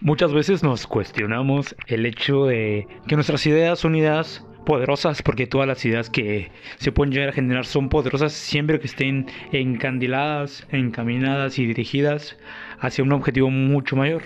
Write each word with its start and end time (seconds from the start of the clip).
Muchas 0.00 0.32
veces 0.32 0.62
nos 0.62 0.86
cuestionamos 0.86 1.74
el 1.88 2.06
hecho 2.06 2.46
de 2.46 2.86
que 3.08 3.16
nuestras 3.16 3.44
ideas 3.46 3.80
son 3.80 3.96
ideas 3.96 4.46
poderosas, 4.64 5.22
porque 5.22 5.48
todas 5.48 5.66
las 5.66 5.84
ideas 5.84 6.08
que 6.08 6.52
se 6.76 6.92
pueden 6.92 7.12
llegar 7.12 7.30
a 7.30 7.32
generar 7.32 7.66
son 7.66 7.88
poderosas 7.88 8.32
siempre 8.32 8.78
que 8.78 8.86
estén 8.86 9.26
encandiladas, 9.50 10.68
encaminadas 10.70 11.58
y 11.58 11.66
dirigidas 11.66 12.38
hacia 12.78 13.02
un 13.02 13.12
objetivo 13.12 13.50
mucho 13.50 13.96
mayor. 13.96 14.22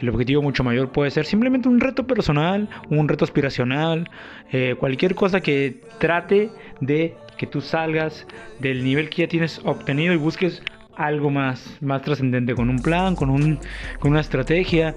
El 0.00 0.08
objetivo 0.08 0.40
mucho 0.40 0.64
mayor 0.64 0.90
puede 0.90 1.10
ser 1.10 1.26
simplemente 1.26 1.68
un 1.68 1.80
reto 1.80 2.06
personal, 2.06 2.70
un 2.88 3.06
reto 3.06 3.26
aspiracional, 3.26 4.08
eh, 4.52 4.74
cualquier 4.80 5.14
cosa 5.14 5.42
que 5.42 5.82
trate 5.98 6.50
de 6.80 7.14
que 7.36 7.46
tú 7.46 7.60
salgas 7.60 8.26
del 8.58 8.82
nivel 8.82 9.10
que 9.10 9.22
ya 9.22 9.28
tienes 9.28 9.60
obtenido 9.64 10.14
y 10.14 10.16
busques 10.16 10.62
algo 10.96 11.30
más, 11.30 11.78
más 11.80 12.02
trascendente, 12.02 12.54
con 12.54 12.70
un 12.70 12.80
plan, 12.80 13.16
con, 13.16 13.30
un, 13.30 13.58
con 13.98 14.12
una 14.12 14.20
estrategia, 14.20 14.94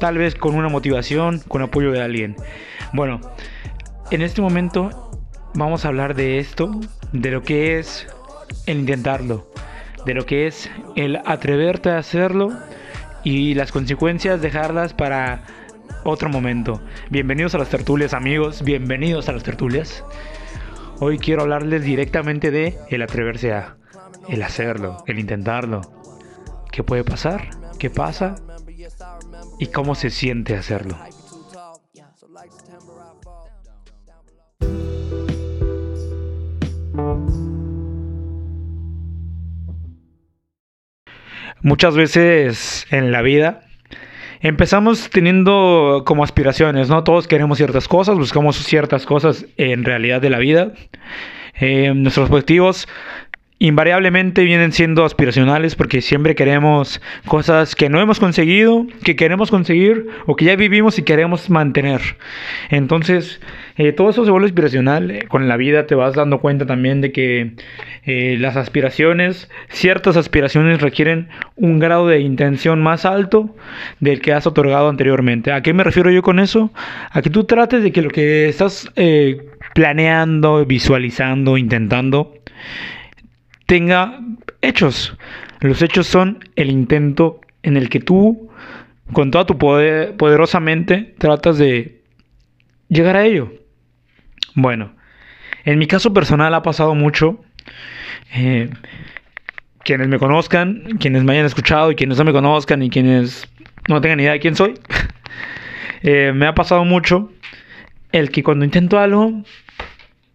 tal 0.00 0.18
vez 0.18 0.34
con 0.34 0.54
una 0.54 0.68
motivación, 0.68 1.40
con 1.48 1.62
apoyo 1.62 1.92
de 1.92 2.02
alguien. 2.02 2.36
Bueno, 2.92 3.20
en 4.10 4.22
este 4.22 4.40
momento 4.40 5.10
vamos 5.54 5.84
a 5.84 5.88
hablar 5.88 6.14
de 6.14 6.38
esto, 6.38 6.70
de 7.12 7.30
lo 7.30 7.42
que 7.42 7.78
es 7.78 8.06
el 8.66 8.78
intentarlo, 8.80 9.50
de 10.04 10.14
lo 10.14 10.26
que 10.26 10.46
es 10.46 10.70
el 10.94 11.16
atreverte 11.24 11.90
a 11.90 11.98
hacerlo 11.98 12.52
y 13.24 13.54
las 13.54 13.72
consecuencias 13.72 14.40
dejarlas 14.40 14.94
para 14.94 15.42
otro 16.04 16.28
momento. 16.28 16.80
Bienvenidos 17.10 17.54
a 17.54 17.58
las 17.58 17.68
tertulias 17.68 18.14
amigos, 18.14 18.62
bienvenidos 18.62 19.28
a 19.28 19.32
las 19.32 19.42
tertulias. 19.42 20.04
Hoy 21.00 21.18
quiero 21.18 21.42
hablarles 21.42 21.82
directamente 21.82 22.50
de 22.50 22.78
el 22.90 23.02
atreverse 23.02 23.52
a 23.52 23.76
el 24.28 24.42
hacerlo, 24.42 24.98
el 25.06 25.18
intentarlo. 25.18 25.80
¿Qué 26.70 26.82
puede 26.82 27.04
pasar? 27.04 27.50
¿Qué 27.78 27.90
pasa? 27.90 28.36
¿Y 29.58 29.66
cómo 29.68 29.94
se 29.94 30.10
siente 30.10 30.54
hacerlo? 30.56 30.96
Muchas 41.62 41.96
veces 41.96 42.86
en 42.90 43.10
la 43.10 43.22
vida 43.22 43.62
empezamos 44.40 45.10
teniendo 45.10 46.04
como 46.06 46.22
aspiraciones, 46.22 46.88
¿no? 46.88 47.02
Todos 47.02 47.26
queremos 47.26 47.58
ciertas 47.58 47.88
cosas, 47.88 48.16
buscamos 48.16 48.56
ciertas 48.56 49.06
cosas 49.06 49.46
en 49.56 49.84
realidad 49.84 50.20
de 50.20 50.30
la 50.30 50.38
vida. 50.38 50.72
Eh, 51.58 51.92
nuestros 51.94 52.30
objetivos 52.30 52.86
invariablemente 53.58 54.44
vienen 54.44 54.72
siendo 54.72 55.04
aspiracionales 55.04 55.76
porque 55.76 56.02
siempre 56.02 56.34
queremos 56.34 57.00
cosas 57.26 57.74
que 57.74 57.88
no 57.88 58.00
hemos 58.00 58.20
conseguido, 58.20 58.86
que 59.02 59.16
queremos 59.16 59.50
conseguir 59.50 60.08
o 60.26 60.36
que 60.36 60.44
ya 60.44 60.56
vivimos 60.56 60.98
y 60.98 61.02
queremos 61.02 61.48
mantener. 61.48 62.02
Entonces, 62.68 63.40
eh, 63.78 63.92
todo 63.92 64.10
eso 64.10 64.26
se 64.26 64.30
vuelve 64.30 64.46
aspiracional. 64.46 65.10
Eh, 65.10 65.24
con 65.26 65.48
la 65.48 65.56
vida 65.56 65.86
te 65.86 65.94
vas 65.94 66.14
dando 66.14 66.40
cuenta 66.40 66.66
también 66.66 67.00
de 67.00 67.12
que 67.12 67.52
eh, 68.04 68.36
las 68.38 68.56
aspiraciones, 68.56 69.50
ciertas 69.70 70.18
aspiraciones 70.18 70.82
requieren 70.82 71.28
un 71.54 71.78
grado 71.78 72.08
de 72.08 72.20
intención 72.20 72.82
más 72.82 73.06
alto 73.06 73.56
del 74.00 74.20
que 74.20 74.34
has 74.34 74.46
otorgado 74.46 74.90
anteriormente. 74.90 75.52
¿A 75.52 75.62
qué 75.62 75.72
me 75.72 75.82
refiero 75.82 76.10
yo 76.10 76.20
con 76.22 76.40
eso? 76.40 76.70
A 77.10 77.22
que 77.22 77.30
tú 77.30 77.44
trates 77.44 77.82
de 77.82 77.90
que 77.90 78.02
lo 78.02 78.10
que 78.10 78.48
estás 78.48 78.90
planeando, 79.74 80.64
visualizando, 80.66 81.56
intentando, 81.56 82.34
tenga 83.66 84.20
hechos. 84.62 85.16
Los 85.60 85.82
hechos 85.82 86.06
son 86.06 86.48
el 86.56 86.70
intento 86.70 87.40
en 87.62 87.76
el 87.76 87.88
que 87.88 88.00
tú, 88.00 88.48
con 89.12 89.30
toda 89.30 89.46
tu 89.46 89.58
poder, 89.58 90.16
poderosamente, 90.16 91.14
tratas 91.18 91.58
de 91.58 92.00
llegar 92.88 93.16
a 93.16 93.24
ello. 93.24 93.52
Bueno, 94.54 94.92
en 95.64 95.78
mi 95.78 95.86
caso 95.86 96.12
personal 96.12 96.54
ha 96.54 96.62
pasado 96.62 96.94
mucho. 96.94 97.40
Eh, 98.34 98.70
quienes 99.84 100.08
me 100.08 100.18
conozcan, 100.18 100.96
quienes 100.98 101.22
me 101.22 101.32
hayan 101.32 101.46
escuchado 101.46 101.92
y 101.92 101.94
quienes 101.94 102.18
no 102.18 102.24
me 102.24 102.32
conozcan 102.32 102.82
y 102.82 102.90
quienes 102.90 103.48
no 103.88 104.00
tengan 104.00 104.18
idea 104.18 104.32
de 104.32 104.40
quién 104.40 104.56
soy, 104.56 104.74
eh, 106.02 106.32
me 106.34 106.46
ha 106.46 106.54
pasado 106.54 106.84
mucho 106.84 107.30
el 108.10 108.30
que 108.30 108.42
cuando 108.42 108.64
intento 108.64 108.98
algo, 108.98 109.44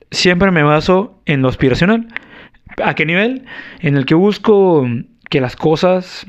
siempre 0.10 0.52
me 0.52 0.64
baso 0.64 1.22
en 1.26 1.42
lo 1.42 1.50
aspiracional. 1.50 2.08
¿A 2.84 2.96
qué 2.96 3.06
nivel? 3.06 3.46
En 3.80 3.98
el 3.98 4.06
que 4.06 4.16
busco 4.16 4.88
que 5.30 5.42
las 5.42 5.56
cosas 5.56 6.28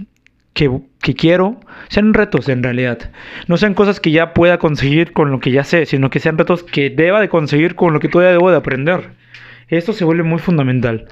que, 0.55 0.71
quiero 1.17 1.61
sean 1.89 2.15
retos 2.15 2.49
en 2.49 2.63
realidad. 2.63 3.11
No 3.49 3.57
sean 3.57 3.75
cosas 3.75 4.01
que 4.01 4.11
ya 4.11 4.35
pueda 4.35 4.59
conseguir 4.59 5.13
con 5.13 5.31
lo 5.31 5.41
que 5.41 5.51
ya 5.51 5.65
sé, 5.65 5.87
sino 5.87 6.11
que 6.11 6.21
sean 6.21 6.39
retos 6.39 6.63
que 6.63 6.91
deba 6.91 7.21
de 7.21 7.29
conseguir 7.29 7.75
con 7.75 7.93
lo 7.93 8.01
que 8.01 8.09
todavía 8.09 8.33
debo 8.33 8.51
de 8.51 8.57
aprender. 8.57 9.11
Esto 9.69 9.93
se 9.93 10.05
vuelve 10.05 10.23
muy 10.23 10.39
fundamental. 10.39 11.07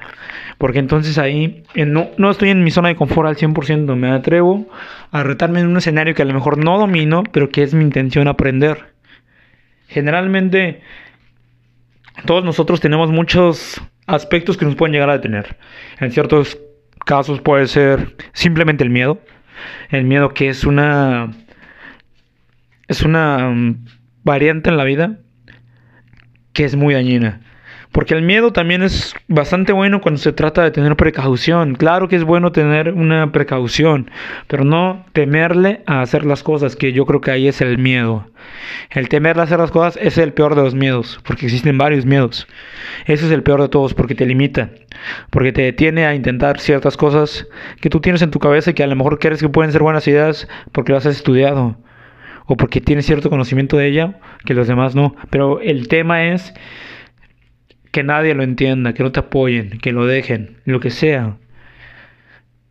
Porque 0.59 0.79
entonces 0.79 1.17
ahí 1.17 1.62
eh, 1.75 1.87
no, 1.87 2.11
no 2.19 2.31
estoy 2.31 2.51
en 2.51 2.62
mi 2.62 2.71
zona 2.71 2.89
de 2.89 2.97
confort 2.97 3.29
al 3.29 3.37
100%. 3.37 3.97
Me 3.97 4.11
atrevo 4.11 4.69
a 5.11 5.23
retarme 5.23 5.61
en 5.61 5.69
un 5.69 5.79
escenario 5.79 6.15
que 6.15 6.23
a 6.23 6.27
lo 6.27 6.35
mejor 6.35 6.62
no 6.62 6.79
domino, 6.79 7.23
pero 7.33 7.49
que 7.49 7.62
es 7.62 7.73
mi 7.73 7.83
intención 7.83 8.29
aprender. 8.29 8.93
Generalmente 9.89 10.83
todos 12.27 12.45
nosotros 12.45 12.81
tenemos 12.81 13.11
muchos 13.11 13.81
aspectos 14.10 14.56
que 14.56 14.65
nos 14.65 14.75
pueden 14.75 14.93
llegar 14.93 15.10
a 15.10 15.15
detener. 15.15 15.56
En 16.00 16.10
ciertos 16.10 16.59
casos 17.04 17.41
puede 17.41 17.66
ser 17.66 18.16
simplemente 18.32 18.84
el 18.84 18.91
miedo. 18.91 19.21
El 19.91 20.04
miedo 20.04 20.34
que 20.34 20.48
es 20.48 20.65
una 20.65 21.31
es 22.88 23.03
una 23.03 23.50
mm, 23.50 23.84
variante 24.25 24.70
en 24.70 24.76
la 24.76 24.84
vida 24.84 25.19
que 26.53 26.65
es 26.65 26.76
muy 26.76 26.94
dañina. 26.94 27.41
Porque 27.93 28.15
el 28.15 28.23
miedo 28.23 28.53
también 28.53 28.83
es 28.83 29.15
bastante 29.27 29.73
bueno 29.73 30.01
cuando 30.01 30.21
se 30.21 30.33
trata 30.33 30.62
de 30.62 30.71
tener 30.71 30.95
precaución. 30.97 31.75
Claro 31.75 32.09
que 32.09 32.15
es 32.15 32.23
bueno 32.23 32.53
tener 32.53 32.93
una 32.93 33.33
precaución, 33.33 34.11
pero 34.47 34.65
no 34.65 35.05
temerle 35.12 35.83
a 35.87 36.00
hacer 36.00 36.25
las 36.25 36.45
cosas, 36.45 36.77
que 36.77 36.93
yo 36.93 37.05
creo 37.05 37.21
que 37.21 37.33
ahí 37.33 37.49
es 37.49 37.61
el 37.61 37.79
miedo. 37.79 38.27
El 38.91 39.09
temerle 39.09 39.43
a 39.43 39.45
hacer 39.45 39.59
las 39.59 39.73
cosas 39.73 39.99
es 40.00 40.19
el 40.19 40.33
peor 40.33 40.55
de 40.55 40.62
los 40.62 40.75
miedos, 40.75 41.21
porque 41.25 41.47
existen 41.47 41.79
varios 41.79 42.06
miedos. 42.06 42.47
Ese 43.06 43.27
es 43.27 43.33
el 43.33 43.43
peor 43.43 43.61
de 43.61 43.69
todos, 43.69 43.93
porque 43.93 44.15
te 44.15 44.25
limita, 44.25 44.71
porque 45.31 45.50
te 45.50 45.62
detiene 45.62 46.06
a 46.06 46.15
intentar 46.15 46.61
ciertas 46.61 46.97
cosas 46.97 47.49
que 47.81 47.91
tú 47.91 48.00
tienes 48.00 48.23
en 48.23 48.31
tu 48.31 48.39
cabeza 48.39 48.71
y 48.71 48.75
que 48.75 48.84
a 48.84 48.87
lo 48.87 48.95
mejor 48.95 49.19
crees 49.19 49.41
que 49.41 49.49
pueden 49.49 49.73
ser 49.73 49.83
buenas 49.83 50.06
ideas 50.06 50.49
porque 50.71 50.93
las 50.93 51.06
has 51.06 51.17
estudiado 51.17 51.77
o 52.47 52.56
porque 52.56 52.81
tienes 52.81 53.06
cierto 53.06 53.31
conocimiento 53.31 53.77
de 53.77 53.89
ella 53.89 54.19
que 54.45 54.55
los 54.55 54.69
demás 54.69 54.95
no. 54.95 55.17
Pero 55.31 55.61
el 55.61 55.89
tema 55.89 56.25
es 56.27 56.55
que 57.91 58.03
nadie 58.03 58.34
lo 58.34 58.43
entienda, 58.43 58.93
que 58.93 59.03
no 59.03 59.12
te 59.12 59.21
apoyen, 59.21 59.78
que 59.78 59.93
lo 59.93 60.06
dejen, 60.06 60.59
lo 60.65 60.81
que 60.81 60.91
sea. 60.91 61.37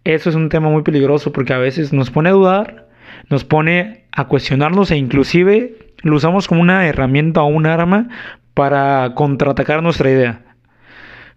Eso 0.03 0.29
es 0.29 0.35
un 0.35 0.49
tema 0.49 0.69
muy 0.69 0.83
peligroso 0.83 1.31
porque 1.31 1.53
a 1.53 1.57
veces 1.57 1.93
nos 1.93 2.09
pone 2.09 2.29
a 2.29 2.33
dudar, 2.33 2.87
nos 3.29 3.43
pone 3.43 4.05
a 4.11 4.27
cuestionarnos 4.27 4.91
e 4.91 4.97
inclusive 4.97 5.93
lo 6.01 6.15
usamos 6.15 6.47
como 6.47 6.61
una 6.61 6.87
herramienta 6.87 7.41
o 7.41 7.47
un 7.47 7.65
arma 7.65 8.07
para 8.53 9.13
contraatacar 9.15 9.83
nuestra 9.83 10.09
idea. 10.09 10.41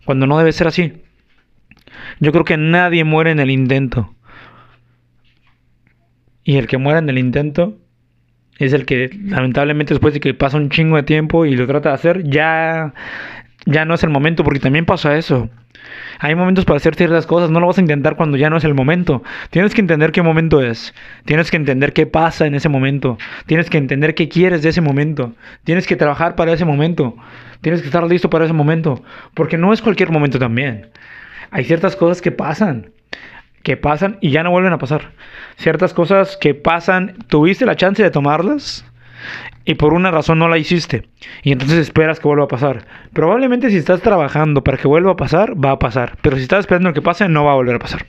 Cuando 0.04 0.26
no 0.26 0.38
debe 0.38 0.53
ser 0.53 0.66
así. 0.66 1.03
Yo 2.21 2.32
creo 2.32 2.44
que 2.44 2.56
nadie 2.56 3.04
muere 3.04 3.31
en 3.31 3.41
el 3.41 3.50
intento. 3.50 4.15
Y 6.44 6.56
el 6.56 6.66
que 6.66 6.78
muere 6.78 6.98
en 6.98 7.09
el 7.09 7.19
intento 7.19 7.78
es 8.59 8.72
el 8.72 8.84
que 8.84 9.10
lamentablemente 9.25 9.94
después 9.94 10.15
de 10.15 10.21
que 10.21 10.34
pasa 10.34 10.56
un 10.56 10.71
chingo 10.71 10.97
de 10.97 11.03
tiempo 11.03 11.47
y 11.47 11.56
lo 11.56 11.66
trata 11.66 11.91
de 11.91 11.94
hacer, 11.94 12.25
ya 12.25 12.94
ya 13.66 13.84
no 13.84 13.94
es 13.94 14.02
el 14.02 14.10
momento, 14.10 14.44
porque 14.44 14.60
también 14.60 14.84
pasa 14.84 15.16
eso. 15.16 15.48
Hay 16.18 16.34
momentos 16.34 16.64
para 16.64 16.76
hacer 16.76 16.94
ciertas 16.94 17.26
cosas, 17.26 17.50
no 17.50 17.60
lo 17.60 17.66
vas 17.66 17.78
a 17.78 17.80
intentar 17.80 18.16
cuando 18.16 18.36
ya 18.36 18.50
no 18.50 18.56
es 18.56 18.64
el 18.64 18.74
momento. 18.74 19.22
Tienes 19.50 19.74
que 19.74 19.80
entender 19.80 20.12
qué 20.12 20.22
momento 20.22 20.62
es. 20.62 20.94
Tienes 21.24 21.50
que 21.50 21.56
entender 21.56 21.92
qué 21.92 22.06
pasa 22.06 22.46
en 22.46 22.54
ese 22.54 22.68
momento. 22.68 23.18
Tienes 23.47 23.70
que 23.70 23.78
entender 23.78 24.14
qué 24.14 24.28
quieres 24.28 24.62
de 24.62 24.68
ese 24.68 24.80
momento. 24.80 25.34
Tienes 25.64 25.86
que 25.86 25.97
trabajar 25.97 26.36
para 26.36 26.53
ese 26.53 26.64
momento. 26.64 27.16
Tienes 27.60 27.80
que 27.80 27.86
estar 27.86 28.04
listo 28.04 28.30
para 28.30 28.44
ese 28.44 28.54
momento. 28.54 29.03
Porque 29.34 29.59
no 29.59 29.72
es 29.72 29.82
cualquier 29.82 30.10
momento 30.10 30.38
también. 30.38 30.91
Hay 31.50 31.65
ciertas 31.65 31.97
cosas 31.97 32.22
que 32.22 32.32
pasan. 32.32 32.92
Que 33.62 33.76
pasan 33.76 34.18
y 34.20 34.30
ya 34.30 34.42
no 34.42 34.50
vuelven 34.50 34.72
a 34.72 34.78
pasar. 34.78 35.12
Ciertas 35.56 35.94
cosas 35.94 36.36
que 36.36 36.54
pasan, 36.54 37.16
tuviste 37.28 37.66
la 37.66 37.76
chance 37.76 38.03
de 38.03 38.10
tomarlas 38.10 38.84
y 39.65 39.74
por 39.74 39.95
una 39.95 40.10
razón 40.10 40.39
no 40.39 40.48
la 40.48 40.59
hiciste 40.59 41.09
y 41.42 41.53
entonces 41.53 41.78
esperas 41.78 42.21
que 42.21 42.28
vuelva 42.28 42.45
a 42.45 42.48
pasar. 42.48 42.86
Probablemente 43.13 43.71
si 43.71 43.77
estás 43.77 44.01
trabajando 44.01 44.65
para 44.65 44.78
que 44.78 44.89
vuelva 44.89 45.13
a 45.13 45.16
pasar, 45.16 45.54
va 45.63 45.72
a 45.72 45.78
pasar, 45.78 46.16
pero 46.22 46.36
si 46.36 46.42
estás 46.42 46.60
esperando 46.60 46.92
que 46.92 47.03
pase, 47.03 47.28
no 47.28 47.45
va 47.45 47.53
a 47.53 47.57
volver 47.57 47.77
a 47.77 47.78
pasar. 47.78 48.07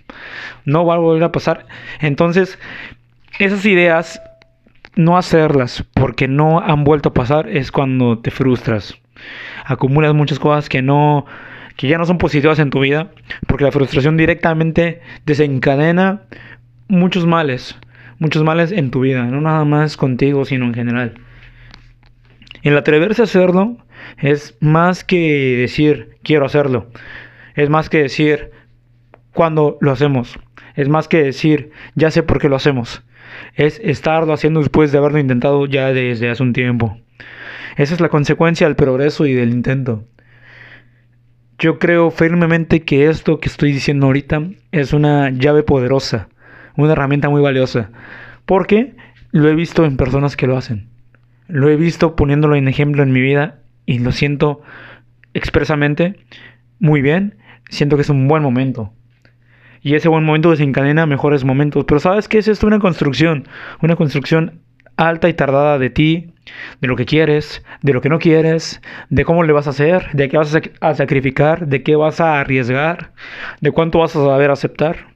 No 0.65 0.86
va 0.86 0.95
a 0.95 1.00
volver 1.00 1.24
a 1.24 1.31
pasar. 1.31 1.65
Entonces, 2.00 2.57
esas 3.39 3.65
ideas 3.65 4.21
no 4.95 5.18
hacerlas 5.18 5.83
porque 5.94 6.27
no 6.27 6.60
han 6.60 6.83
vuelto 6.83 7.10
a 7.10 7.13
pasar 7.13 7.50
es 7.50 7.71
cuando 7.71 8.19
te 8.19 8.31
frustras. 8.31 8.95
Acumulas 9.66 10.13
muchas 10.13 10.39
cosas 10.39 10.69
que 10.69 10.81
no 10.81 11.25
que 11.75 11.88
ya 11.88 11.98
no 11.98 12.06
son 12.06 12.19
positivas 12.19 12.59
en 12.59 12.69
tu 12.69 12.81
vida, 12.81 13.07
porque 13.48 13.63
la 13.63 13.71
frustración 13.71 14.16
directamente 14.16 15.01
desencadena 15.25 16.21
muchos 16.88 17.25
males 17.25 17.75
muchos 18.23 18.43
males 18.43 18.71
en 18.71 18.89
tu 18.89 19.01
vida, 19.01 19.25
no 19.25 19.41
nada 19.41 19.65
más 19.65 19.97
contigo, 19.97 20.45
sino 20.45 20.65
en 20.65 20.73
general. 20.73 21.13
El 22.61 22.77
atreverse 22.77 23.21
a 23.21 23.25
hacerlo 23.25 23.77
es 24.17 24.57
más 24.61 25.03
que 25.03 25.57
decir 25.57 26.17
quiero 26.23 26.45
hacerlo, 26.45 26.87
es 27.55 27.69
más 27.69 27.89
que 27.89 27.97
decir 27.99 28.51
cuando 29.33 29.77
lo 29.81 29.91
hacemos, 29.91 30.39
es 30.75 30.87
más 30.87 31.09
que 31.09 31.21
decir 31.21 31.71
ya 31.95 32.11
sé 32.11 32.23
por 32.23 32.39
qué 32.39 32.47
lo 32.47 32.55
hacemos, 32.55 33.03
es 33.55 33.81
estarlo 33.83 34.31
haciendo 34.31 34.61
después 34.61 34.93
de 34.93 34.99
haberlo 34.99 35.19
intentado 35.19 35.65
ya 35.65 35.91
desde 35.91 36.29
hace 36.29 36.41
un 36.41 36.53
tiempo. 36.53 36.97
Esa 37.75 37.93
es 37.93 37.99
la 37.99 38.07
consecuencia 38.07 38.67
del 38.67 38.77
progreso 38.77 39.25
y 39.25 39.33
del 39.33 39.49
intento. 39.49 40.05
Yo 41.59 41.77
creo 41.77 42.09
firmemente 42.09 42.83
que 42.83 43.09
esto 43.09 43.39
que 43.41 43.49
estoy 43.49 43.73
diciendo 43.73 44.05
ahorita 44.05 44.43
es 44.71 44.93
una 44.93 45.29
llave 45.29 45.63
poderosa, 45.63 46.29
una 46.75 46.93
herramienta 46.93 47.29
muy 47.29 47.41
valiosa, 47.41 47.91
porque 48.45 48.95
lo 49.31 49.49
he 49.49 49.55
visto 49.55 49.85
en 49.85 49.97
personas 49.97 50.35
que 50.37 50.47
lo 50.47 50.57
hacen. 50.57 50.89
Lo 51.47 51.69
he 51.69 51.75
visto 51.75 52.15
poniéndolo 52.15 52.55
en 52.55 52.67
ejemplo 52.67 53.03
en 53.03 53.11
mi 53.11 53.21
vida 53.21 53.59
y 53.85 53.99
lo 53.99 54.11
siento 54.11 54.61
expresamente 55.33 56.15
muy 56.79 57.01
bien. 57.01 57.35
Siento 57.69 57.95
que 57.95 58.03
es 58.03 58.09
un 58.09 58.27
buen 58.27 58.43
momento. 58.43 58.93
Y 59.81 59.95
ese 59.95 60.07
buen 60.07 60.23
momento 60.23 60.51
desencadena 60.51 61.05
mejores 61.05 61.43
momentos. 61.43 61.85
Pero 61.85 61.99
¿sabes 61.99 62.27
qué 62.27 62.37
es 62.37 62.47
esto? 62.47 62.67
Una 62.67 62.79
construcción. 62.79 63.47
Una 63.81 63.95
construcción 63.95 64.61
alta 64.95 65.27
y 65.27 65.33
tardada 65.33 65.79
de 65.79 65.89
ti, 65.89 66.33
de 66.79 66.87
lo 66.87 66.95
que 66.95 67.05
quieres, 67.05 67.63
de 67.81 67.93
lo 67.93 68.01
que 68.01 68.09
no 68.09 68.19
quieres, 68.19 68.81
de 69.09 69.25
cómo 69.25 69.43
le 69.43 69.53
vas 69.53 69.67
a 69.67 69.71
hacer, 69.71 70.11
de 70.13 70.29
qué 70.29 70.37
vas 70.37 70.55
a 70.81 70.93
sacrificar, 70.93 71.67
de 71.67 71.83
qué 71.83 71.95
vas 71.95 72.21
a 72.21 72.39
arriesgar, 72.39 73.11
de 73.59 73.71
cuánto 73.71 73.99
vas 73.99 74.15
a 74.15 74.23
saber 74.23 74.51
aceptar. 74.51 75.12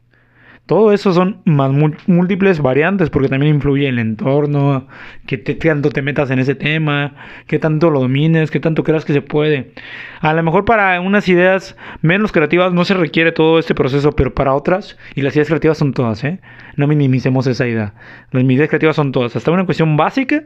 Todo 0.67 0.91
eso 0.91 1.13
son 1.13 1.41
más 1.45 1.71
múltiples 2.07 2.61
variantes 2.61 3.09
porque 3.09 3.29
también 3.29 3.55
influye 3.55 3.87
el 3.87 3.99
entorno, 3.99 4.85
que 5.25 5.37
tanto 5.37 5.91
te 5.91 6.01
metas 6.01 6.29
en 6.29 6.39
ese 6.39 6.55
tema, 6.55 7.15
que 7.47 7.57
tanto 7.57 7.89
lo 7.89 8.01
domines, 8.01 8.51
que 8.51 8.59
tanto 8.59 8.83
creas 8.83 9.05
que 9.05 9.13
se 9.13 9.21
puede. 9.21 9.71
A 10.19 10.33
lo 10.33 10.43
mejor 10.43 10.65
para 10.65 10.99
unas 10.99 11.29
ideas 11.29 11.77
menos 12.01 12.33
creativas 12.33 12.73
no 12.73 12.83
se 12.83 12.95
requiere 12.95 13.31
todo 13.31 13.59
este 13.59 13.75
proceso, 13.75 14.11
pero 14.11 14.35
para 14.35 14.53
otras, 14.53 14.97
y 15.15 15.21
las 15.21 15.33
ideas 15.37 15.47
creativas 15.47 15.77
son 15.77 15.93
todas, 15.93 16.21
¿eh? 16.25 16.41
No 16.75 16.85
minimicemos 16.85 17.47
esa 17.47 17.65
idea. 17.65 17.93
Las 18.31 18.43
ideas 18.43 18.67
creativas 18.67 18.97
son 18.97 19.13
todas. 19.13 19.37
Hasta 19.37 19.51
una 19.51 19.65
cuestión 19.65 19.95
básica 19.95 20.43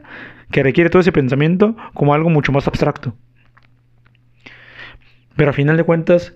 que 0.52 0.62
requiere 0.62 0.88
todo 0.88 1.00
ese 1.00 1.10
pensamiento 1.10 1.76
como 1.94 2.14
algo 2.14 2.30
mucho 2.30 2.52
más 2.52 2.68
abstracto. 2.68 3.16
Pero 5.34 5.50
a 5.50 5.52
final 5.52 5.76
de 5.76 5.82
cuentas, 5.82 6.32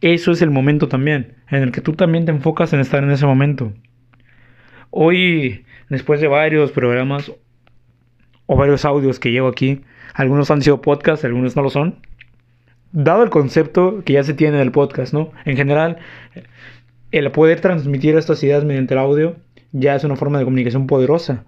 eso 0.00 0.32
es 0.32 0.42
el 0.42 0.50
momento 0.50 0.88
también, 0.88 1.34
en 1.50 1.62
el 1.62 1.72
que 1.72 1.80
tú 1.80 1.94
también 1.94 2.24
te 2.24 2.32
enfocas 2.32 2.72
en 2.72 2.80
estar 2.80 3.02
en 3.02 3.10
ese 3.10 3.26
momento. 3.26 3.72
Hoy, 4.90 5.64
después 5.88 6.20
de 6.20 6.28
varios 6.28 6.72
programas 6.72 7.32
o 8.46 8.56
varios 8.56 8.84
audios 8.84 9.18
que 9.18 9.32
llevo 9.32 9.48
aquí, 9.48 9.82
algunos 10.14 10.50
han 10.50 10.62
sido 10.62 10.80
podcasts, 10.80 11.24
algunos 11.24 11.56
no 11.56 11.62
lo 11.62 11.70
son, 11.70 11.96
dado 12.92 13.22
el 13.22 13.30
concepto 13.30 14.02
que 14.04 14.14
ya 14.14 14.22
se 14.22 14.34
tiene 14.34 14.58
del 14.58 14.72
podcast, 14.72 15.12
¿no? 15.12 15.32
En 15.44 15.56
general, 15.56 15.98
el 17.10 17.30
poder 17.30 17.60
transmitir 17.60 18.16
estas 18.16 18.42
ideas 18.42 18.64
mediante 18.64 18.94
el 18.94 19.00
audio 19.00 19.36
ya 19.72 19.94
es 19.94 20.04
una 20.04 20.16
forma 20.16 20.38
de 20.38 20.44
comunicación 20.44 20.86
poderosa, 20.86 21.44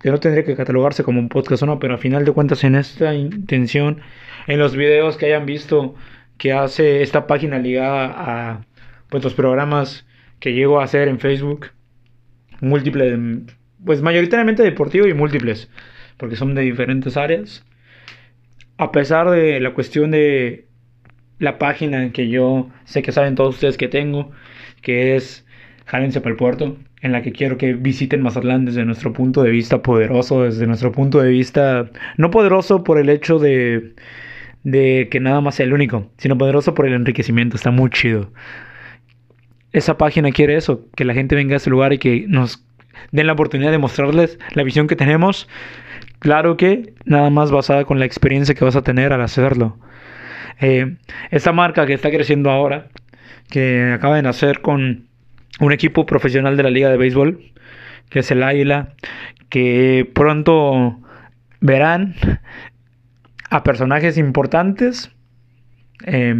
que 0.00 0.10
no 0.10 0.18
tendría 0.18 0.44
que 0.44 0.56
catalogarse 0.56 1.04
como 1.04 1.20
un 1.20 1.28
podcast 1.28 1.62
o 1.62 1.66
no, 1.66 1.78
pero 1.78 1.94
a 1.94 1.98
final 1.98 2.24
de 2.24 2.32
cuentas 2.32 2.64
en 2.64 2.74
esta 2.74 3.14
intención, 3.14 4.00
en 4.46 4.58
los 4.58 4.74
videos 4.74 5.16
que 5.16 5.26
hayan 5.26 5.44
visto 5.44 5.94
que 6.40 6.54
hace 6.54 7.02
esta 7.02 7.26
página 7.26 7.58
ligada 7.58 8.14
a 8.16 8.66
pues, 9.10 9.22
los 9.22 9.34
programas 9.34 10.06
que 10.40 10.54
llego 10.54 10.80
a 10.80 10.84
hacer 10.84 11.06
en 11.08 11.20
Facebook. 11.20 11.66
Múltiples, 12.62 13.18
pues 13.84 14.00
mayoritariamente 14.00 14.62
deportivo 14.62 15.06
y 15.06 15.12
múltiples, 15.12 15.70
porque 16.16 16.36
son 16.36 16.54
de 16.54 16.62
diferentes 16.62 17.18
áreas. 17.18 17.62
A 18.78 18.90
pesar 18.90 19.28
de 19.28 19.60
la 19.60 19.74
cuestión 19.74 20.12
de 20.12 20.66
la 21.38 21.58
página 21.58 22.10
que 22.10 22.30
yo 22.30 22.70
sé 22.84 23.02
que 23.02 23.12
saben 23.12 23.34
todos 23.34 23.56
ustedes 23.56 23.76
que 23.76 23.88
tengo, 23.88 24.30
que 24.80 25.16
es 25.16 25.46
Jálense 25.84 26.22
para 26.22 26.30
el 26.30 26.38
puerto, 26.38 26.78
en 27.02 27.12
la 27.12 27.20
que 27.20 27.32
quiero 27.32 27.58
que 27.58 27.74
visiten 27.74 28.22
Mazatlán 28.22 28.64
desde 28.64 28.86
nuestro 28.86 29.12
punto 29.12 29.42
de 29.42 29.50
vista 29.50 29.82
poderoso, 29.82 30.44
desde 30.44 30.66
nuestro 30.66 30.90
punto 30.90 31.20
de 31.20 31.28
vista 31.28 31.90
no 32.16 32.30
poderoso 32.30 32.82
por 32.82 32.98
el 32.98 33.10
hecho 33.10 33.38
de 33.38 33.94
de 34.62 35.08
que 35.10 35.20
nada 35.20 35.40
más 35.40 35.54
sea 35.56 35.66
el 35.66 35.72
único, 35.72 36.10
sino 36.18 36.36
poderoso 36.36 36.74
por 36.74 36.86
el 36.86 36.94
enriquecimiento. 36.94 37.56
Está 37.56 37.70
muy 37.70 37.90
chido. 37.90 38.32
Esa 39.72 39.96
página 39.96 40.32
quiere 40.32 40.56
eso, 40.56 40.86
que 40.96 41.04
la 41.04 41.14
gente 41.14 41.36
venga 41.36 41.54
a 41.54 41.56
ese 41.58 41.70
lugar 41.70 41.92
y 41.92 41.98
que 41.98 42.24
nos 42.28 42.64
den 43.12 43.26
la 43.26 43.32
oportunidad 43.34 43.70
de 43.70 43.78
mostrarles 43.78 44.38
la 44.54 44.62
visión 44.62 44.86
que 44.86 44.96
tenemos. 44.96 45.48
Claro 46.18 46.56
que 46.56 46.92
nada 47.04 47.30
más 47.30 47.50
basada 47.50 47.84
con 47.84 47.98
la 47.98 48.04
experiencia 48.04 48.54
que 48.54 48.64
vas 48.64 48.76
a 48.76 48.82
tener 48.82 49.12
al 49.12 49.22
hacerlo. 49.22 49.78
Eh, 50.60 50.96
esta 51.30 51.52
marca 51.52 51.86
que 51.86 51.94
está 51.94 52.10
creciendo 52.10 52.50
ahora, 52.50 52.88
que 53.48 53.92
acaba 53.94 54.16
de 54.16 54.22
nacer 54.22 54.60
con 54.60 55.06
un 55.60 55.72
equipo 55.72 56.06
profesional 56.06 56.56
de 56.56 56.62
la 56.62 56.70
Liga 56.70 56.90
de 56.90 56.96
Béisbol, 56.96 57.40
que 58.10 58.18
es 58.20 58.30
el 58.30 58.42
Águila, 58.42 58.94
que 59.48 60.10
pronto 60.14 60.98
verán 61.60 62.14
a 63.50 63.62
personajes 63.64 64.16
importantes 64.16 65.10
eh, 66.06 66.34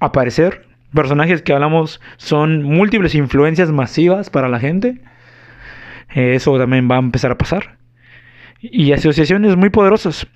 aparecer. 0.00 0.66
Personajes 0.92 1.42
que 1.42 1.52
hablamos 1.52 2.00
son 2.16 2.62
múltiples 2.62 3.14
influencias 3.14 3.70
masivas 3.70 4.30
para 4.30 4.48
la 4.48 4.58
gente. 4.58 5.00
Eh, 6.14 6.34
eso 6.34 6.58
también 6.58 6.90
va 6.90 6.96
a 6.96 7.00
empezar 7.00 7.30
a 7.30 7.38
pasar. 7.38 7.78
Y 8.60 8.92
asociaciones 8.92 9.56
muy 9.56 9.70
poderosas. 9.70 10.26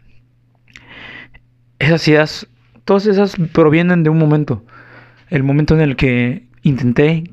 Esas 1.79 2.07
ideas, 2.07 2.47
todas 2.85 3.07
esas 3.07 3.37
provienen 3.53 4.05
de 4.05 4.11
un 4.11 4.19
momento. 4.19 4.65
El 5.29 5.43
momento 5.43 5.75
en 5.75 5.81
el 5.81 5.97
que 5.97 6.47
intenté 6.63 7.25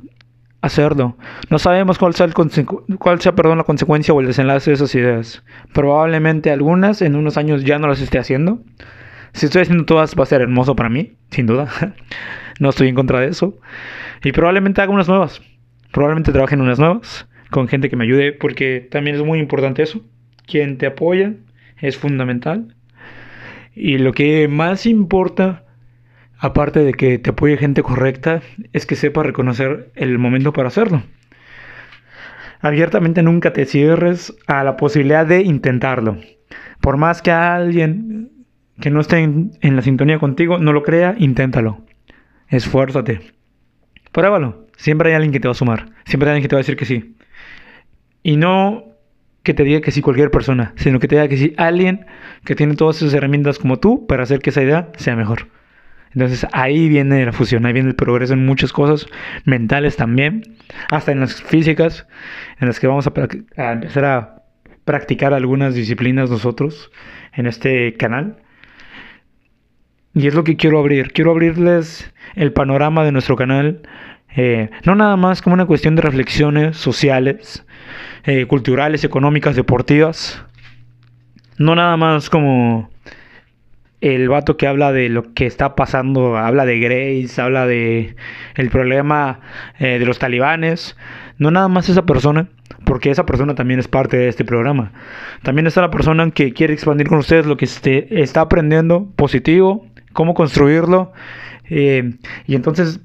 hacerlo. 0.61 1.17
No 1.49 1.59
sabemos 1.59 1.97
cuál 1.97 2.13
sea, 2.15 2.25
el 2.25 2.33
cuál 2.33 3.21
sea 3.21 3.33
perdón, 3.33 3.57
la 3.57 3.63
consecuencia 3.63 4.13
o 4.13 4.21
el 4.21 4.27
desenlace 4.27 4.71
de 4.71 4.75
esas 4.75 4.93
ideas. 4.95 5.43
Probablemente 5.73 6.51
algunas 6.51 7.01
en 7.01 7.15
unos 7.15 7.37
años 7.37 7.63
ya 7.63 7.79
no 7.79 7.87
las 7.87 8.01
esté 8.01 8.19
haciendo. 8.19 8.59
Si 9.33 9.45
estoy 9.45 9.61
haciendo 9.61 9.85
todas 9.85 10.15
va 10.17 10.23
a 10.23 10.27
ser 10.27 10.41
hermoso 10.41 10.75
para 10.75 10.89
mí, 10.89 11.13
sin 11.31 11.45
duda. 11.45 11.69
no 12.59 12.69
estoy 12.69 12.89
en 12.89 12.95
contra 12.95 13.19
de 13.19 13.27
eso. 13.27 13.57
Y 14.23 14.31
probablemente 14.31 14.81
haga 14.81 14.91
unas 14.91 15.07
nuevas. 15.07 15.41
Probablemente 15.91 16.31
trabaje 16.31 16.55
en 16.55 16.61
unas 16.61 16.79
nuevas 16.79 17.27
con 17.49 17.67
gente 17.67 17.89
que 17.89 17.95
me 17.95 18.05
ayude 18.05 18.31
porque 18.31 18.87
también 18.91 19.15
es 19.15 19.23
muy 19.23 19.39
importante 19.39 19.81
eso. 19.81 20.01
Quien 20.45 20.77
te 20.77 20.87
apoya 20.87 21.33
es 21.77 21.97
fundamental. 21.97 22.75
Y 23.75 23.97
lo 23.97 24.13
que 24.13 24.47
más 24.47 24.85
importa 24.85 25.63
aparte 26.39 26.79
de 26.79 26.93
que 26.93 27.19
te 27.19 27.31
apoye 27.31 27.57
gente 27.57 27.83
correcta, 27.83 28.41
es 28.73 28.85
que 28.85 28.95
sepa 28.95 29.23
reconocer 29.23 29.91
el 29.95 30.17
momento 30.17 30.53
para 30.53 30.69
hacerlo. 30.69 31.03
Abiertamente 32.61 33.21
nunca 33.21 33.53
te 33.53 33.65
cierres 33.65 34.35
a 34.47 34.63
la 34.63 34.77
posibilidad 34.77 35.25
de 35.25 35.41
intentarlo. 35.41 36.17
Por 36.81 36.97
más 36.97 37.21
que 37.21 37.31
alguien 37.31 38.31
que 38.79 38.89
no 38.89 39.01
esté 39.01 39.19
en, 39.19 39.51
la 39.61 39.81
sintonía 39.81 40.19
contigo 40.19 40.57
no 40.57 40.73
lo 40.73 40.83
crea, 40.83 41.15
inténtalo. 41.17 41.81
Esfuérzate. 42.47 43.19
Pruébalo. 44.11 44.67
Siempre 44.77 45.09
hay 45.09 45.15
alguien 45.15 45.33
que 45.33 45.39
te 45.41 45.47
va 45.47 45.51
a 45.51 45.55
sumar. 45.55 45.87
Siempre 46.05 46.29
hay 46.29 46.35
alguien 46.35 46.43
que 46.43 46.49
te 46.49 46.55
va 46.55 46.59
a 46.59 46.63
decir 46.63 46.77
que 46.77 46.85
sí. 46.85 47.15
Y 48.23 48.37
no 48.37 48.85
que 49.43 49.53
te 49.53 49.63
diga 49.63 49.81
que 49.81 49.91
sí 49.91 50.01
cualquier 50.01 50.31
persona, 50.31 50.73
sino 50.75 50.99
que 50.99 51.07
te 51.07 51.15
diga 51.15 51.27
que 51.27 51.37
sí 51.37 51.53
alguien 51.57 52.05
que 52.45 52.55
tiene 52.55 52.75
todas 52.75 52.97
esas 52.97 53.13
herramientas 53.13 53.57
como 53.57 53.79
tú 53.79 54.05
para 54.05 54.23
hacer 54.23 54.39
que 54.39 54.49
esa 54.49 54.61
idea 54.61 54.91
sea 54.97 55.15
mejor. 55.15 55.47
Entonces 56.13 56.47
ahí 56.51 56.89
viene 56.89 57.25
la 57.25 57.31
fusión, 57.31 57.65
ahí 57.65 57.73
viene 57.73 57.89
el 57.89 57.95
progreso 57.95 58.33
en 58.33 58.45
muchas 58.45 58.73
cosas, 58.73 59.07
mentales 59.45 59.95
también, 59.95 60.43
hasta 60.89 61.11
en 61.11 61.19
las 61.19 61.41
físicas, 61.41 62.07
en 62.59 62.67
las 62.67 62.79
que 62.79 62.87
vamos 62.87 63.07
a, 63.07 63.13
empezar 63.71 64.05
a 64.05 64.43
practicar 64.85 65.33
algunas 65.33 65.75
disciplinas 65.75 66.29
nosotros 66.29 66.91
en 67.33 67.45
este 67.45 67.95
canal. 67.95 68.37
Y 70.15 70.27
es 70.27 70.33
lo 70.33 70.43
que 70.43 70.57
quiero 70.57 70.79
abrir, 70.79 71.11
quiero 71.13 71.31
abrirles 71.31 72.11
el 72.35 72.51
panorama 72.53 73.03
de 73.03 73.11
nuestro 73.11 73.35
canal, 73.35 73.81
eh, 74.35 74.69
no 74.85 74.95
nada 74.95 75.15
más 75.15 75.41
como 75.41 75.53
una 75.53 75.65
cuestión 75.65 75.95
de 75.95 76.01
reflexiones 76.01 76.77
sociales, 76.77 77.65
eh, 78.23 78.45
culturales, 78.45 79.03
económicas, 79.03 79.55
deportivas, 79.55 80.43
no 81.57 81.75
nada 81.75 81.97
más 81.97 82.29
como 82.29 82.89
el 84.01 84.29
vato 84.29 84.57
que 84.57 84.67
habla 84.67 84.91
de 84.91 85.09
lo 85.09 85.33
que 85.33 85.45
está 85.45 85.75
pasando, 85.75 86.37
habla 86.37 86.65
de 86.65 86.79
Grace, 86.79 87.41
habla 87.41 87.67
de 87.67 88.15
el 88.55 88.69
problema 88.69 89.41
eh, 89.77 89.99
de 89.99 90.05
los 90.05 90.19
talibanes. 90.19 90.97
No 91.37 91.51
nada 91.51 91.67
más 91.67 91.89
esa 91.89 92.05
persona, 92.05 92.49
porque 92.85 93.11
esa 93.11 93.25
persona 93.25 93.55
también 93.55 93.79
es 93.79 93.87
parte 93.87 94.17
de 94.17 94.29
este 94.29 94.45
programa. 94.45 94.91
También 95.43 95.67
está 95.67 95.81
la 95.81 95.91
persona 95.91 96.29
que 96.31 96.53
quiere 96.53 96.73
expandir 96.73 97.07
con 97.07 97.19
ustedes 97.19 97.45
lo 97.45 97.57
que 97.57 97.65
este, 97.65 98.21
está 98.21 98.41
aprendiendo 98.41 99.09
positivo, 99.15 99.85
cómo 100.13 100.33
construirlo. 100.33 101.11
Eh, 101.69 102.15
y 102.45 102.55
entonces 102.55 103.01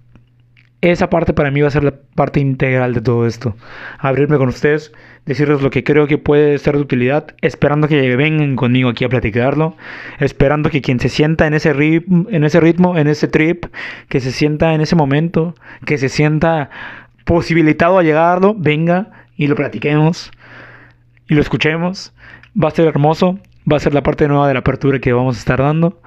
esa 0.81 1.09
parte 1.11 1.33
para 1.33 1.51
mí 1.51 1.61
va 1.61 1.69
a 1.69 1.71
ser 1.71 1.85
la 1.85 1.95
parte 2.15 2.41
integral 2.41 2.95
de 2.95 3.01
todo 3.01 3.27
esto. 3.27 3.57
Abrirme 3.99 4.37
con 4.37 4.49
ustedes 4.49 4.93
decirles 5.26 5.62
lo 5.62 5.71
que 5.71 5.85
creo 5.85 6.07
que 6.07 6.19
puede 6.19 6.59
ser 6.59 6.76
de 6.76 6.83
utilidad, 6.83 7.35
esperando 7.40 7.88
que 7.88 8.16
vengan 8.16 8.57
conmigo 8.57 8.90
aquí 8.90 9.04
a 9.04 9.09
platicarlo, 9.09 9.76
esperando 10.21 10.71
que 10.71 10.83
quien 10.83 11.00
se 11.00 11.09
sienta 11.09 11.47
en 11.47 11.54
ese, 11.54 11.73
ritmo, 11.73 12.26
en 12.31 12.45
ese 12.45 12.61
ritmo, 12.61 12.97
en 12.97 13.07
ese 13.07 13.28
trip, 13.28 13.66
que 14.09 14.21
se 14.21 14.33
sienta 14.33 14.75
en 14.75 14.81
ese 14.81 14.97
momento, 14.97 15.54
que 15.87 15.99
se 15.99 16.09
sienta 16.09 16.71
posibilitado 17.25 17.99
a 17.99 18.02
llegarlo, 18.02 18.54
venga 18.54 19.11
y 19.37 19.47
lo 19.47 19.57
platiquemos 19.57 20.31
y 21.28 21.35
lo 21.35 21.40
escuchemos. 21.40 22.12
Va 22.62 22.69
a 22.69 22.73
ser 22.73 22.87
hermoso, 22.87 23.38
va 23.71 23.78
a 23.78 23.81
ser 23.81 23.95
la 23.95 24.02
parte 24.02 24.28
nueva 24.28 24.47
de 24.47 24.54
la 24.54 24.61
apertura 24.61 24.99
que 24.99 25.12
vamos 25.12 25.37
a 25.37 25.38
estar 25.38 25.59
dando, 25.59 26.00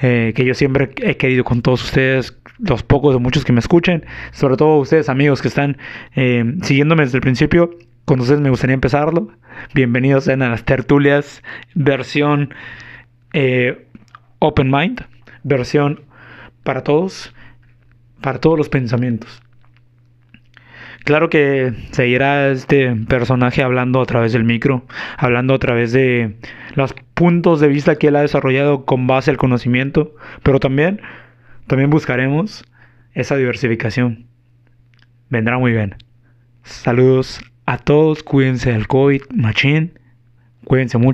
eh, 0.00 0.32
que 0.34 0.44
yo 0.44 0.54
siempre 0.54 0.90
he 1.02 1.16
querido 1.16 1.44
con 1.44 1.62
todos 1.62 1.82
ustedes, 1.84 2.38
los 2.58 2.82
pocos 2.82 3.14
o 3.14 3.20
muchos 3.20 3.44
que 3.44 3.52
me 3.52 3.60
escuchen, 3.60 4.04
sobre 4.30 4.56
todo 4.56 4.78
ustedes 4.78 5.08
amigos 5.08 5.42
que 5.42 5.48
están 5.48 5.76
eh, 6.14 6.44
siguiéndome 6.62 7.04
desde 7.04 7.18
el 7.18 7.22
principio, 7.22 7.76
con 8.12 8.42
me 8.42 8.50
gustaría 8.50 8.74
empezarlo. 8.74 9.28
Bienvenidos 9.72 10.28
a 10.28 10.36
las 10.36 10.66
tertulias, 10.66 11.42
versión 11.74 12.52
eh, 13.32 13.86
Open 14.38 14.70
Mind, 14.70 15.06
versión 15.44 16.02
para 16.62 16.82
todos, 16.82 17.34
para 18.20 18.38
todos 18.38 18.58
los 18.58 18.68
pensamientos. 18.68 19.42
Claro 21.04 21.30
que 21.30 21.72
seguirá 21.92 22.50
este 22.50 22.94
personaje 23.08 23.62
hablando 23.62 24.02
a 24.02 24.04
través 24.04 24.34
del 24.34 24.44
micro, 24.44 24.84
hablando 25.16 25.54
a 25.54 25.58
través 25.58 25.92
de 25.92 26.36
los 26.74 26.94
puntos 27.14 27.60
de 27.60 27.68
vista 27.68 27.96
que 27.96 28.08
él 28.08 28.16
ha 28.16 28.20
desarrollado 28.20 28.84
con 28.84 29.06
base 29.06 29.30
al 29.30 29.38
conocimiento, 29.38 30.14
pero 30.42 30.60
también, 30.60 31.00
también 31.66 31.88
buscaremos 31.88 32.62
esa 33.14 33.36
diversificación. 33.36 34.26
Vendrá 35.30 35.56
muy 35.56 35.72
bien. 35.72 35.96
Saludos 36.62 37.40
a 37.72 37.78
todos, 37.78 38.22
cuídense 38.22 38.70
del 38.70 38.86
COVID, 38.86 39.22
machín, 39.34 39.98
cuídense 40.66 40.98
mucho. 40.98 41.10